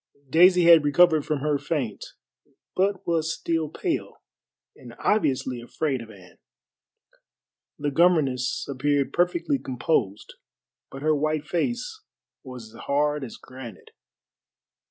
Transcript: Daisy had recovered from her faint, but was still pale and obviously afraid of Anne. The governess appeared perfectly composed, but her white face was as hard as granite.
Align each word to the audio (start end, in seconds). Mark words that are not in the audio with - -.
Daisy 0.31 0.63
had 0.63 0.83
recovered 0.83 1.27
from 1.27 1.41
her 1.41 1.59
faint, 1.59 2.03
but 2.75 3.05
was 3.05 3.35
still 3.35 3.69
pale 3.69 4.23
and 4.75 4.95
obviously 4.97 5.61
afraid 5.61 6.01
of 6.01 6.09
Anne. 6.09 6.39
The 7.77 7.91
governess 7.91 8.67
appeared 8.67 9.13
perfectly 9.13 9.59
composed, 9.59 10.33
but 10.89 11.03
her 11.03 11.15
white 11.15 11.45
face 11.45 12.01
was 12.41 12.73
as 12.73 12.85
hard 12.85 13.23
as 13.23 13.37
granite. 13.37 13.91